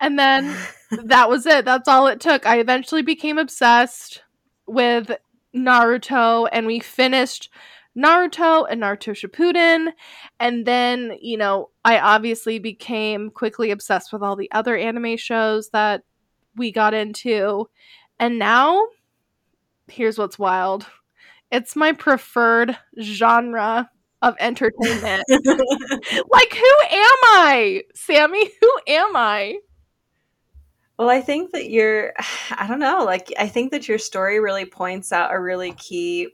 And 0.00 0.18
then 0.18 0.56
that 1.04 1.28
was 1.28 1.46
it. 1.46 1.64
That's 1.64 1.88
all 1.88 2.06
it 2.06 2.20
took. 2.20 2.46
I 2.46 2.58
eventually 2.58 3.02
became 3.02 3.38
obsessed 3.38 4.22
with 4.66 5.10
Naruto 5.54 6.48
and 6.52 6.66
we 6.66 6.80
finished 6.80 7.50
Naruto 7.96 8.66
and 8.70 8.82
Naruto 8.82 9.12
Shippuden. 9.12 9.92
And 10.38 10.66
then, 10.66 11.18
you 11.20 11.36
know, 11.36 11.70
I 11.84 11.98
obviously 11.98 12.58
became 12.58 13.30
quickly 13.30 13.70
obsessed 13.70 14.12
with 14.12 14.22
all 14.22 14.36
the 14.36 14.50
other 14.52 14.76
anime 14.76 15.16
shows 15.16 15.70
that 15.70 16.02
we 16.54 16.70
got 16.70 16.94
into. 16.94 17.68
And 18.20 18.38
now, 18.38 18.82
here's 19.88 20.18
what's 20.18 20.38
wild 20.38 20.86
it's 21.50 21.74
my 21.74 21.92
preferred 21.92 22.76
genre 23.00 23.90
of 24.22 24.34
entertainment. 24.40 25.24
like, 25.28 26.54
who 26.54 26.74
am 26.90 27.18
I, 27.24 27.82
Sammy? 27.94 28.50
Who 28.60 28.72
am 28.88 29.16
I? 29.16 29.58
Well, 30.98 31.08
I 31.08 31.20
think 31.20 31.52
that 31.52 31.70
you're, 31.70 32.12
I 32.50 32.66
don't 32.66 32.80
know, 32.80 33.04
like, 33.04 33.32
I 33.38 33.48
think 33.48 33.70
that 33.70 33.88
your 33.88 33.98
story 33.98 34.40
really 34.40 34.64
points 34.64 35.12
out 35.12 35.34
a 35.34 35.40
really 35.40 35.72
key 35.72 36.28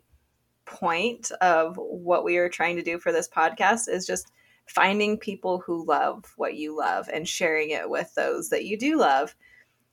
point 0.64 1.30
of 1.40 1.76
what 1.76 2.24
we 2.24 2.38
are 2.38 2.48
trying 2.48 2.76
to 2.76 2.82
do 2.82 2.98
for 2.98 3.12
this 3.12 3.28
podcast 3.28 3.88
is 3.88 4.06
just 4.06 4.32
finding 4.66 5.18
people 5.18 5.58
who 5.58 5.84
love 5.86 6.24
what 6.36 6.54
you 6.54 6.76
love 6.76 7.08
and 7.12 7.28
sharing 7.28 7.70
it 7.70 7.88
with 7.88 8.14
those 8.14 8.48
that 8.48 8.64
you 8.64 8.78
do 8.78 8.98
love. 8.98 9.34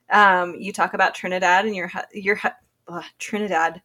Um, 0.10 0.56
you 0.56 0.72
talk 0.72 0.94
about 0.94 1.14
Trinidad 1.14 1.66
and 1.66 1.76
your 1.76 1.92
your 2.14 2.40
uh, 2.88 3.02
Trinidad, 3.20 3.82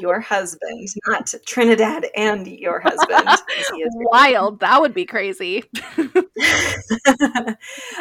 your 0.00 0.20
husband, 0.20 0.88
not 1.06 1.32
Trinidad 1.46 2.06
and 2.16 2.46
your 2.46 2.80
husband. 2.80 3.28
Wild, 4.12 4.60
that 4.60 4.80
would 4.80 4.94
be 4.94 5.04
crazy. 5.04 5.64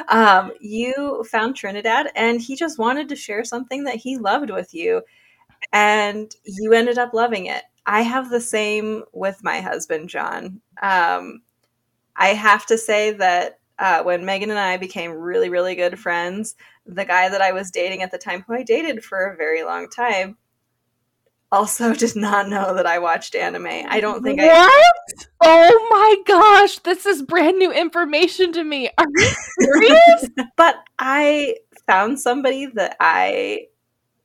um, 0.08 0.52
you 0.60 1.26
found 1.30 1.56
Trinidad, 1.56 2.12
and 2.16 2.42
he 2.42 2.56
just 2.56 2.80
wanted 2.80 3.10
to 3.10 3.16
share 3.16 3.44
something 3.44 3.84
that 3.86 3.96
he 3.96 4.18
loved 4.18 4.50
with 4.50 4.74
you, 4.74 5.02
and 5.72 6.34
you 6.44 6.74
ended 6.74 6.98
up 6.98 7.14
loving 7.14 7.48
it. 7.48 7.64
I 7.86 8.02
have 8.02 8.30
the 8.30 8.42
same 8.42 9.04
with 9.12 9.44
my 9.44 9.60
husband, 9.62 10.10
John. 10.10 10.62
Um, 10.82 11.42
I 12.16 12.30
have 12.30 12.66
to 12.68 12.78
say 12.78 13.12
that 13.14 13.60
uh, 13.80 14.04
when 14.04 14.26
Megan 14.26 14.50
and 14.50 14.60
I 14.60 14.78
became 14.78 15.12
really, 15.12 15.50
really 15.50 15.76
good 15.76 16.00
friends, 16.00 16.56
the 16.86 17.06
guy 17.06 17.30
that 17.30 17.42
I 17.42 17.52
was 17.52 17.72
dating 17.72 18.02
at 18.04 18.12
the 18.12 18.18
time, 18.18 18.44
who 18.46 18.54
I 18.54 18.64
dated 18.64 19.04
for 19.04 19.26
a 19.26 19.36
very 19.36 19.64
long 19.64 19.90
time, 19.90 20.38
also 21.52 21.94
did 21.96 22.16
not 22.16 22.50
know 22.50 22.76
that 22.76 22.86
I 22.86 23.00
watched 23.00 23.36
anime. 23.36 23.68
I 23.68 24.00
don't 24.00 24.24
think 24.24 24.40
what? 24.40 24.50
I. 24.52 24.92
What? 25.08 25.28
Oh 25.46 25.88
my 25.90 26.16
gosh, 26.26 26.80
this 26.80 27.06
is 27.06 27.22
brand 27.22 27.58
new 27.58 27.72
information 27.72 28.52
to 28.54 28.64
me. 28.64 28.90
Are 28.98 29.06
you 29.16 29.30
serious? 29.60 30.30
but 30.56 30.76
I 31.00 31.58
found 31.88 32.20
somebody 32.20 32.66
that 32.68 32.96
I 33.00 33.68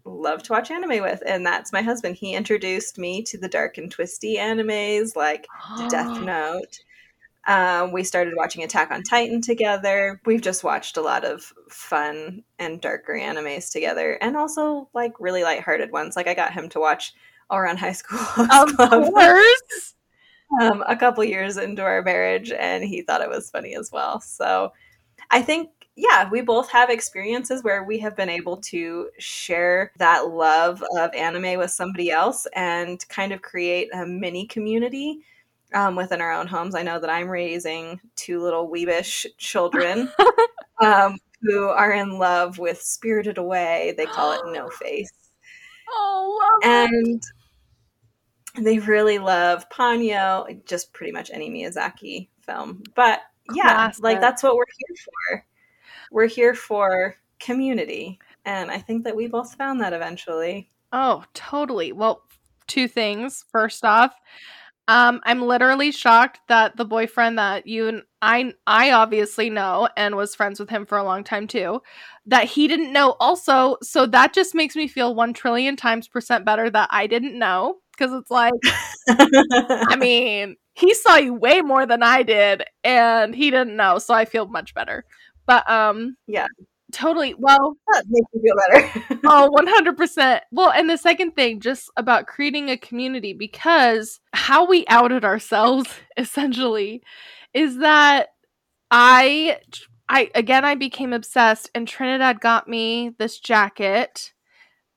love 0.04 0.42
to 0.44 0.52
watch 0.52 0.70
anime 0.70 1.02
with, 1.02 1.22
and 1.26 1.44
that's 1.44 1.72
my 1.72 1.82
husband. 1.82 2.16
He 2.16 2.34
introduced 2.34 2.98
me 2.98 3.22
to 3.24 3.38
the 3.38 3.48
dark 3.48 3.78
and 3.78 3.90
twisty 3.90 4.36
animes 4.36 5.14
like 5.16 5.46
Death 5.88 6.20
Note. 6.22 6.80
Um, 7.48 7.92
we 7.92 8.04
started 8.04 8.34
watching 8.36 8.62
Attack 8.62 8.90
on 8.90 9.02
Titan 9.02 9.40
together. 9.40 10.20
We've 10.26 10.42
just 10.42 10.62
watched 10.62 10.98
a 10.98 11.00
lot 11.00 11.24
of 11.24 11.50
fun 11.70 12.44
and 12.58 12.78
darker 12.78 13.14
animes 13.14 13.72
together, 13.72 14.18
and 14.20 14.36
also 14.36 14.90
like 14.92 15.14
really 15.18 15.42
lighthearted 15.42 15.90
ones. 15.90 16.14
Like 16.14 16.28
I 16.28 16.34
got 16.34 16.52
him 16.52 16.68
to 16.68 16.78
watch 16.78 17.14
Ouran 17.50 17.76
High 17.76 17.92
School. 17.92 18.18
Of 18.52 18.76
course. 18.76 19.94
Um, 20.60 20.84
a 20.86 20.96
couple 20.96 21.24
years 21.24 21.56
into 21.56 21.82
our 21.82 22.02
marriage, 22.02 22.52
and 22.52 22.84
he 22.84 23.00
thought 23.00 23.22
it 23.22 23.30
was 23.30 23.50
funny 23.50 23.74
as 23.74 23.90
well. 23.90 24.20
So 24.20 24.72
I 25.30 25.40
think 25.40 25.70
yeah, 25.96 26.28
we 26.30 26.42
both 26.42 26.70
have 26.70 26.90
experiences 26.90 27.64
where 27.64 27.82
we 27.82 27.98
have 27.98 28.14
been 28.14 28.28
able 28.28 28.58
to 28.58 29.08
share 29.18 29.90
that 29.98 30.28
love 30.28 30.84
of 30.96 31.12
anime 31.14 31.58
with 31.58 31.72
somebody 31.72 32.10
else 32.10 32.46
and 32.54 33.04
kind 33.08 33.32
of 33.32 33.42
create 33.42 33.88
a 33.92 34.06
mini 34.06 34.46
community 34.46 35.20
um, 35.74 35.96
within 35.96 36.20
our 36.20 36.32
own 36.32 36.46
homes. 36.46 36.74
I 36.74 36.82
know 36.82 36.98
that 36.98 37.10
I'm 37.10 37.28
raising 37.28 38.00
two 38.16 38.40
little 38.40 38.70
weebish 38.70 39.26
children 39.38 40.10
um, 40.82 41.18
who 41.42 41.68
are 41.68 41.92
in 41.92 42.18
love 42.18 42.58
with 42.58 42.80
Spirited 42.80 43.38
Away. 43.38 43.94
They 43.96 44.06
call 44.06 44.32
it 44.32 44.40
No 44.52 44.68
Face. 44.68 45.12
Oh, 45.90 46.60
and 46.64 47.22
it. 48.56 48.64
they 48.64 48.78
really 48.78 49.18
love 49.18 49.68
Ponyo, 49.70 50.64
just 50.66 50.92
pretty 50.92 51.12
much 51.12 51.30
any 51.32 51.50
Miyazaki 51.50 52.28
film. 52.42 52.82
But 52.94 53.20
yeah, 53.54 53.74
Classic. 53.74 54.04
like 54.04 54.20
that's 54.20 54.42
what 54.42 54.56
we're 54.56 54.64
here 54.76 54.96
for 55.04 55.44
we're 56.10 56.26
here 56.26 56.54
for 56.54 57.16
community. 57.38 58.18
And 58.44 58.70
I 58.70 58.78
think 58.78 59.04
that 59.04 59.16
we 59.16 59.26
both 59.26 59.54
found 59.54 59.80
that 59.80 59.92
eventually. 59.92 60.70
Oh, 60.92 61.24
totally. 61.34 61.92
Well, 61.92 62.22
two 62.66 62.88
things. 62.88 63.44
First 63.50 63.84
off, 63.84 64.14
um, 64.88 65.20
I'm 65.24 65.42
literally 65.42 65.92
shocked 65.92 66.40
that 66.48 66.76
the 66.76 66.84
boyfriend 66.84 67.38
that 67.38 67.66
you 67.66 67.88
and 67.88 68.02
I 68.22 68.54
I 68.66 68.92
obviously 68.92 69.50
know 69.50 69.88
and 69.96 70.16
was 70.16 70.34
friends 70.34 70.58
with 70.58 70.70
him 70.70 70.86
for 70.86 70.98
a 70.98 71.04
long 71.04 71.24
time 71.24 71.46
too, 71.46 71.82
that 72.26 72.44
he 72.44 72.66
didn't 72.68 72.92
know 72.92 73.16
also. 73.20 73.76
So 73.82 74.06
that 74.06 74.32
just 74.34 74.54
makes 74.54 74.74
me 74.76 74.88
feel 74.88 75.14
one 75.14 75.34
trillion 75.34 75.76
times 75.76 76.08
percent 76.08 76.44
better 76.44 76.70
that 76.70 76.88
I 76.92 77.06
didn't 77.06 77.38
know. 77.38 77.76
Cause 77.98 78.12
it's 78.12 78.30
like 78.30 78.54
I 79.08 79.96
mean, 79.98 80.56
he 80.74 80.94
saw 80.94 81.16
you 81.16 81.34
way 81.34 81.60
more 81.62 81.86
than 81.86 82.02
I 82.02 82.22
did, 82.22 82.64
and 82.84 83.34
he 83.34 83.50
didn't 83.50 83.76
know, 83.76 83.98
so 83.98 84.14
I 84.14 84.24
feel 84.24 84.46
much 84.48 84.74
better. 84.74 85.04
But 85.46 85.68
um 85.70 86.16
yeah. 86.26 86.46
Totally. 86.92 87.34
Well, 87.34 87.76
that 87.92 88.04
makes 88.08 88.26
me 88.32 88.40
feel 88.42 88.54
better. 88.68 89.20
oh, 89.26 89.50
100%. 89.96 90.40
Well, 90.50 90.70
and 90.70 90.88
the 90.88 90.96
second 90.96 91.32
thing, 91.32 91.60
just 91.60 91.90
about 91.96 92.26
creating 92.26 92.70
a 92.70 92.78
community, 92.78 93.34
because 93.34 94.20
how 94.32 94.66
we 94.66 94.86
outed 94.88 95.24
ourselves 95.24 95.88
essentially 96.16 97.02
is 97.52 97.78
that 97.78 98.28
I, 98.90 99.58
I, 100.08 100.30
again, 100.34 100.64
I 100.64 100.74
became 100.74 101.12
obsessed, 101.12 101.70
and 101.74 101.86
Trinidad 101.86 102.40
got 102.40 102.68
me 102.68 103.10
this 103.18 103.38
jacket. 103.38 104.32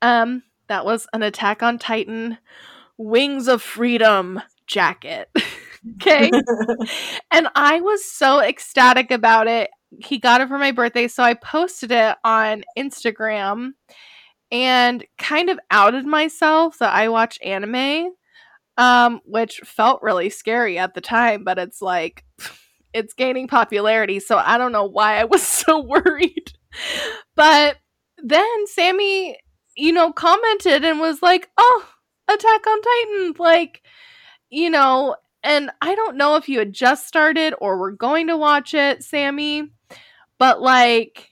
Um, 0.02 0.44
that 0.70 0.86
was 0.86 1.08
an 1.12 1.24
Attack 1.24 1.62
on 1.62 1.78
Titan 1.78 2.38
Wings 2.98 3.50
of 3.50 3.62
Freedom 3.62 4.42
jacket. 4.66 5.30
okay. 5.96 6.32
and 7.32 7.50
I 7.54 7.82
was 7.82 8.06
so 8.06 8.40
ecstatic 8.40 9.12
about 9.12 9.48
it 9.48 9.70
he 10.00 10.18
got 10.20 10.42
it 10.42 10.48
for 10.48 10.58
my 10.58 10.72
birthday, 10.72 11.08
so 11.08 11.24
I 11.24 11.34
posted 11.36 11.92
it 11.92 12.18
on 12.24 12.64
Instagram 12.78 13.72
and 14.52 15.06
kind 15.18 15.50
of 15.50 15.60
outed 15.72 16.06
myself 16.06 16.78
that 16.80 16.94
I 16.94 17.10
watch 17.10 17.40
anime. 17.44 18.12
um, 18.78 19.22
which 19.26 19.60
felt 19.66 20.02
really 20.02 20.30
scary 20.30 20.78
at 20.80 20.94
the 20.94 21.02
time, 21.02 21.44
but 21.44 21.60
it's 21.60 21.82
like 21.82 22.26
it's 22.94 23.14
gaining 23.14 23.48
popularity, 23.48 24.20
so 24.20 24.38
I 24.38 24.58
don't 24.58 24.72
know 24.72 24.86
why 24.86 25.18
I 25.20 25.26
was 25.26 25.44
so 25.48 25.82
worried. 25.82 26.54
But 27.36 27.78
then 28.18 28.68
Sammy, 28.68 29.38
you 29.76 29.92
know, 29.94 30.12
commented 30.14 30.86
and 30.86 31.00
was 31.00 31.22
like, 31.22 31.50
"Oh, 31.58 31.88
Attack 32.30 32.68
on 32.68 32.82
Titan!" 32.82 33.34
Like, 33.40 33.82
you 34.50 34.70
know, 34.70 35.16
and 35.44 35.72
I 35.82 35.96
don't 35.96 36.18
know 36.18 36.36
if 36.36 36.50
you 36.50 36.60
had 36.60 36.74
just 36.74 37.08
started 37.08 37.54
or 37.60 37.78
were 37.78 37.92
going 37.92 38.28
to 38.28 38.38
watch 38.38 38.74
it, 38.74 39.04
Sammy, 39.04 39.70
but 40.42 40.60
like 40.60 41.30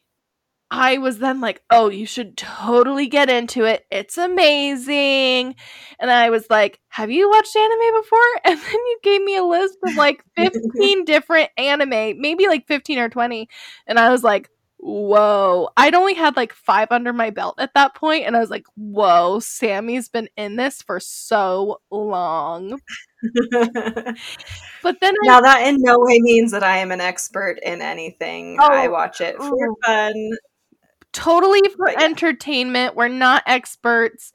I 0.69 0.99
was 0.99 1.17
then 1.17 1.41
like, 1.41 1.63
oh, 1.71 1.89
you 1.89 2.05
should 2.05 2.37
totally 2.37 3.07
get 3.07 3.27
into 3.27 3.65
it. 3.65 3.87
It's 3.89 4.19
amazing. 4.19 5.55
And 5.99 6.11
I 6.11 6.29
was 6.29 6.45
like, 6.47 6.79
have 6.89 7.09
you 7.09 7.27
watched 7.27 7.55
anime 7.55 8.01
before? 8.03 8.19
And 8.45 8.59
then 8.59 8.73
you 8.73 8.99
gave 9.01 9.23
me 9.23 9.35
a 9.35 9.43
list 9.43 9.79
of 9.83 9.95
like 9.95 10.23
15 10.35 11.05
different 11.05 11.49
anime, 11.57 12.21
maybe 12.21 12.45
like 12.45 12.67
15 12.67 12.99
or 12.99 13.09
20. 13.09 13.49
And 13.87 13.97
I 13.97 14.11
was 14.11 14.23
like, 14.23 14.47
whoa. 14.77 15.69
I'd 15.75 15.95
only 15.95 16.13
had 16.13 16.35
like 16.37 16.53
five 16.53 16.89
under 16.91 17.13
my 17.13 17.31
belt 17.31 17.55
at 17.57 17.73
that 17.73 17.95
point, 17.95 18.27
And 18.27 18.37
I 18.37 18.39
was 18.39 18.51
like, 18.51 18.67
whoa, 18.75 19.39
Sammy's 19.39 20.07
been 20.07 20.29
in 20.37 20.55
this 20.55 20.83
for 20.83 20.99
so 20.99 21.81
long. 21.89 22.79
but 23.51 24.95
then 25.01 25.13
now 25.23 25.39
I, 25.39 25.41
that 25.41 25.67
in 25.67 25.77
no 25.79 25.97
way 25.99 26.19
means 26.21 26.51
that 26.51 26.63
I 26.63 26.77
am 26.77 26.91
an 26.91 27.01
expert 27.01 27.59
in 27.63 27.81
anything. 27.81 28.57
Oh, 28.59 28.67
I 28.67 28.87
watch 28.87 29.21
it 29.21 29.37
for 29.37 29.69
oh. 29.69 29.75
fun 29.85 30.31
totally 31.11 31.61
for 31.75 31.89
yeah. 31.89 32.01
entertainment. 32.01 32.95
We're 32.95 33.07
not 33.07 33.43
experts. 33.45 34.33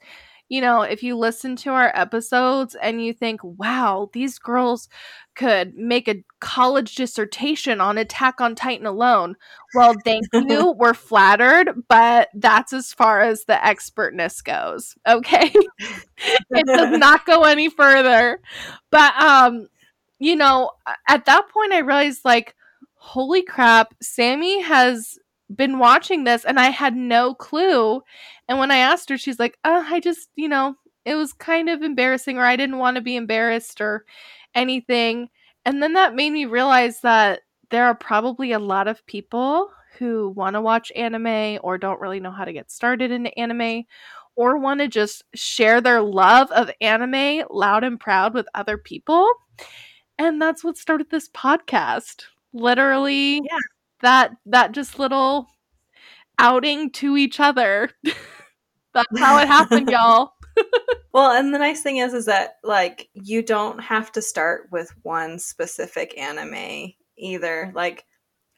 You 0.49 0.61
know, 0.61 0.83
if 0.83 1.01
you 1.01 1.17
listen 1.17 1.55
to 1.57 1.71
our 1.71 1.91
episodes 1.95 2.75
and 2.79 3.03
you 3.03 3.13
think, 3.13 3.41
wow, 3.43 4.09
these 4.13 4.37
girls 4.37 4.87
could 5.35 5.75
make 5.75 6.07
a 6.07 6.23
college 6.39 6.95
dissertation 6.95 7.81
on 7.81 7.97
Attack 7.97 8.39
on 8.39 8.55
Titan 8.55 8.85
alone. 8.85 9.35
Well, 9.73 9.95
thank 10.03 10.25
you. 10.33 10.73
We're 10.77 10.93
flattered, 10.93 11.83
but 11.87 12.29
that's 12.33 12.73
as 12.73 12.93
far 12.93 13.21
as 13.21 13.45
the 13.45 13.63
expertness 13.65 14.41
goes. 14.41 14.95
Okay. 15.07 15.51
it 16.49 16.65
does 16.65 16.97
not 16.99 17.25
go 17.25 17.43
any 17.43 17.69
further. 17.69 18.39
But 18.91 19.15
um, 19.15 19.67
you 20.19 20.35
know, 20.35 20.71
at 21.07 21.25
that 21.25 21.49
point 21.49 21.73
I 21.73 21.79
realized 21.79 22.21
like, 22.25 22.55
holy 22.95 23.43
crap, 23.43 23.93
Sammy 24.01 24.61
has 24.61 25.17
been 25.53 25.77
watching 25.79 26.23
this 26.23 26.45
and 26.45 26.59
I 26.59 26.69
had 26.69 26.95
no 26.95 27.33
clue. 27.35 28.01
And 28.47 28.57
when 28.57 28.71
I 28.71 28.77
asked 28.77 29.09
her, 29.09 29.17
she's 29.17 29.39
like, 29.39 29.57
oh, 29.63 29.85
I 29.87 29.99
just, 29.99 30.29
you 30.35 30.49
know, 30.49 30.75
it 31.05 31.15
was 31.15 31.33
kind 31.33 31.69
of 31.69 31.83
embarrassing 31.83 32.37
or 32.37 32.45
I 32.45 32.55
didn't 32.55 32.79
want 32.79 32.95
to 32.95 33.01
be 33.01 33.15
embarrassed 33.15 33.79
or 33.79 34.05
anything. 34.55 35.29
And 35.65 35.81
then 35.81 35.93
that 35.93 36.15
made 36.15 36.31
me 36.31 36.45
realize 36.45 37.01
that 37.01 37.41
there 37.69 37.85
are 37.85 37.95
probably 37.95 38.51
a 38.51 38.59
lot 38.59 38.87
of 38.87 39.05
people 39.05 39.69
who 39.97 40.29
want 40.29 40.55
to 40.55 40.61
watch 40.61 40.91
anime 40.95 41.59
or 41.63 41.77
don't 41.77 42.01
really 42.01 42.19
know 42.19 42.31
how 42.31 42.45
to 42.45 42.53
get 42.53 42.71
started 42.71 43.11
into 43.11 43.37
anime 43.37 43.83
or 44.35 44.57
want 44.57 44.81
to 44.81 44.87
just 44.87 45.23
share 45.33 45.81
their 45.81 46.01
love 46.01 46.51
of 46.51 46.69
anime 46.81 47.43
loud 47.49 47.83
and 47.83 47.99
proud 47.99 48.33
with 48.33 48.47
other 48.53 48.77
people. 48.77 49.29
And 50.17 50.41
that's 50.41 50.63
what 50.63 50.77
started 50.77 51.09
this 51.09 51.29
podcast. 51.29 52.23
Literally, 52.53 53.35
yeah 53.35 53.59
that 54.05 54.31
that 54.45 54.71
just 54.71 54.99
little 54.99 55.49
outing 56.39 56.91
to 56.91 57.17
each 57.17 57.39
other. 57.39 57.89
That's 58.93 59.19
how 59.19 59.39
it 59.39 59.47
happened, 59.47 59.89
y'all. 59.91 60.34
well, 61.13 61.31
and 61.31 61.53
the 61.53 61.59
nice 61.59 61.81
thing 61.81 61.97
is 61.97 62.13
is 62.13 62.25
that 62.25 62.57
like 62.63 63.09
you 63.13 63.41
don't 63.41 63.79
have 63.79 64.11
to 64.13 64.21
start 64.21 64.67
with 64.71 64.91
one 65.03 65.39
specific 65.39 66.17
anime 66.17 66.93
either. 67.17 67.65
Mm-hmm. 67.65 67.75
Like 67.75 68.05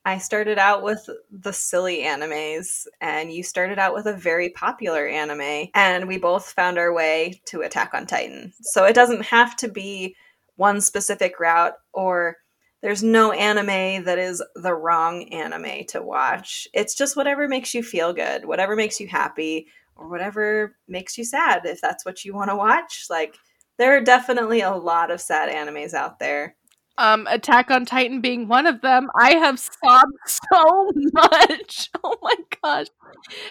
I 0.06 0.18
started 0.18 0.58
out 0.58 0.84
with 0.84 1.10
the 1.32 1.52
silly 1.52 2.00
animes, 2.00 2.88
and 3.02 3.32
you 3.32 3.44
started 3.44 3.78
out 3.78 3.94
with 3.94 4.06
a 4.06 4.14
very 4.14 4.50
popular 4.52 5.06
anime, 5.08 5.68
and 5.74 6.08
we 6.08 6.18
both 6.18 6.52
found 6.52 6.78
our 6.78 6.94
way 6.94 7.42
to 7.46 7.62
Attack 7.62 7.94
on 7.94 8.06
Titan. 8.06 8.54
So 8.62 8.86
it 8.86 8.94
doesn't 8.94 9.26
have 9.26 9.56
to 9.58 9.68
be 9.68 10.16
one 10.56 10.82
specific 10.82 11.40
route 11.40 11.74
or 11.94 12.38
there's 12.82 13.04
no 13.04 13.32
anime 13.32 14.04
that 14.06 14.20
is 14.20 14.44
the 14.56 14.74
wrong 14.74 15.24
anime 15.30 15.86
to 15.90 16.02
watch. 16.02 16.68
It's 16.74 16.94
just 16.96 17.18
whatever 17.18 17.48
makes 17.48 17.74
you 17.74 17.82
feel 17.82 18.14
good, 18.14 18.46
whatever 18.46 18.76
makes 18.76 19.00
you 19.00 19.08
happy, 19.08 19.68
or 19.98 20.10
whatever 20.10 20.76
makes 20.88 21.18
you 21.18 21.24
sad 21.24 21.66
if 21.66 21.82
that's 21.82 22.06
what 22.06 22.24
you 22.24 22.34
want 22.34 22.50
to 22.50 22.56
watch. 22.56 23.06
Like 23.10 23.36
there 23.78 23.96
are 23.96 24.02
definitely 24.02 24.62
a 24.62 24.72
lot 24.72 25.12
of 25.12 25.22
sad 25.22 25.50
animes 25.50 25.94
out 25.94 26.20
there. 26.20 26.56
Um, 27.00 27.28
Attack 27.30 27.70
on 27.70 27.86
Titan 27.86 28.22
being 28.22 28.48
one 28.48 28.66
of 28.66 28.82
them. 28.82 29.10
I 29.20 29.36
have 29.36 29.60
sobbed 29.60 30.18
so 30.28 30.92
much. 31.14 31.90
Oh 32.04 32.16
my 32.22 32.36
gosh. 32.64 32.88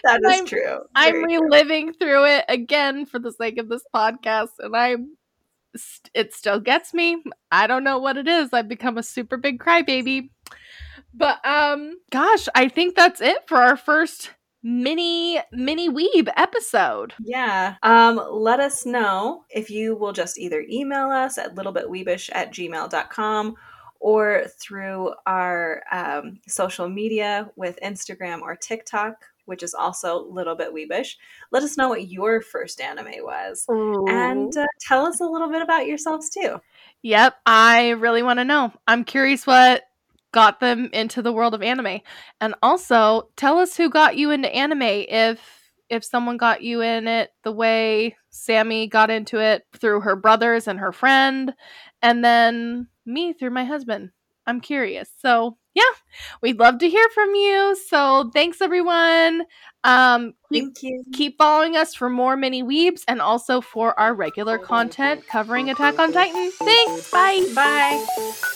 That 0.03 0.19
is 0.25 0.39
I'm, 0.39 0.45
true. 0.45 0.59
Very 0.61 0.81
I'm 0.95 1.23
reliving 1.23 1.87
true. 1.87 1.93
through 1.99 2.25
it 2.25 2.45
again 2.49 3.05
for 3.05 3.19
the 3.19 3.31
sake 3.31 3.59
of 3.59 3.69
this 3.69 3.83
podcast, 3.93 4.49
and 4.59 4.75
I'm 4.75 5.17
it 6.13 6.33
still 6.33 6.59
gets 6.59 6.93
me. 6.93 7.23
I 7.51 7.67
don't 7.67 7.83
know 7.83 7.99
what 7.99 8.17
it 8.17 8.27
is. 8.27 8.49
I've 8.51 8.67
become 8.67 8.97
a 8.97 9.03
super 9.03 9.37
big 9.37 9.59
crybaby. 9.59 10.29
But 11.13 11.45
um 11.45 11.97
gosh, 12.11 12.47
I 12.55 12.67
think 12.67 12.95
that's 12.95 13.21
it 13.21 13.47
for 13.47 13.57
our 13.57 13.77
first 13.77 14.31
mini 14.67 15.39
mini 15.53 15.89
weeb 15.89 16.27
episode. 16.35 17.13
Yeah. 17.23 17.75
Um 17.83 18.21
let 18.29 18.59
us 18.59 18.85
know 18.85 19.45
if 19.49 19.69
you 19.69 19.95
will 19.95 20.11
just 20.11 20.37
either 20.37 20.65
email 20.69 21.09
us 21.09 21.37
at 21.37 21.55
littlebitweebish 21.55 22.29
at 22.33 22.51
gmail.com 22.51 23.55
or 23.99 24.45
through 24.59 25.13
our 25.25 25.81
um, 25.91 26.39
social 26.47 26.89
media 26.89 27.49
with 27.55 27.79
Instagram 27.81 28.41
or 28.41 28.55
TikTok 28.55 29.15
which 29.45 29.63
is 29.63 29.73
also 29.73 30.19
a 30.19 30.27
little 30.29 30.55
bit 30.55 30.73
weebish. 30.73 31.15
Let 31.51 31.63
us 31.63 31.77
know 31.77 31.87
what 31.87 32.09
your 32.09 32.41
first 32.41 32.81
anime 32.81 33.13
was 33.21 33.65
Ooh. 33.71 34.05
and 34.09 34.55
uh, 34.57 34.65
tell 34.81 35.05
us 35.05 35.21
a 35.21 35.25
little 35.25 35.49
bit 35.49 35.61
about 35.61 35.87
yourselves 35.87 36.29
too. 36.29 36.59
Yep, 37.01 37.35
I 37.45 37.91
really 37.91 38.23
want 38.23 38.39
to 38.39 38.43
know. 38.43 38.73
I'm 38.89 39.05
curious 39.05 39.47
what 39.47 39.83
got 40.37 40.59
them 40.59 40.87
into 40.93 41.23
the 41.23 41.33
world 41.33 41.55
of 41.55 41.63
anime. 41.63 41.99
And 42.39 42.53
also, 42.61 43.29
tell 43.37 43.57
us 43.57 43.75
who 43.75 43.89
got 43.89 44.17
you 44.17 44.29
into 44.29 44.55
anime 44.55 44.83
if 44.83 45.41
if 45.89 46.03
someone 46.03 46.37
got 46.37 46.61
you 46.61 46.81
in 46.81 47.07
it 47.07 47.31
the 47.43 47.51
way 47.51 48.15
Sammy 48.29 48.85
got 48.85 49.09
into 49.09 49.39
it 49.39 49.63
through 49.75 50.01
her 50.01 50.15
brothers 50.15 50.67
and 50.67 50.79
her 50.79 50.91
friend 50.91 51.53
and 52.03 52.23
then 52.23 52.87
me 53.03 53.33
through 53.33 53.49
my 53.49 53.63
husband. 53.63 54.11
I'm 54.45 54.61
curious. 54.61 55.09
So 55.17 55.57
yeah, 55.73 55.81
we'd 56.43 56.59
love 56.59 56.77
to 56.79 56.89
hear 56.89 57.07
from 57.15 57.33
you. 57.33 57.75
So 57.87 58.29
thanks 58.31 58.61
everyone. 58.61 59.41
Um, 59.83 60.35
Thank 60.53 60.83
you. 60.83 61.03
Keep 61.13 61.39
following 61.39 61.75
us 61.75 61.95
for 61.95 62.11
more 62.11 62.37
mini 62.37 62.61
weebs 62.61 63.01
and 63.07 63.21
also 63.21 63.59
for 63.59 63.99
our 63.99 64.13
regular 64.13 64.59
content 64.59 65.27
covering 65.27 65.71
Attack 65.71 65.97
on 65.97 66.13
Titan. 66.13 66.51
Thanks. 66.51 67.09
Bye. 67.09 67.43
Bye. 67.55 68.53